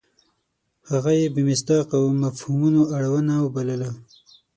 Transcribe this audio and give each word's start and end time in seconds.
هغه 0.89 1.11
یې 1.19 1.27
بې 1.33 1.41
مصداقه 1.49 1.95
او 2.01 2.05
مفهومونو 2.23 2.81
اړونه 2.97 3.33
وبلله. 3.43 3.89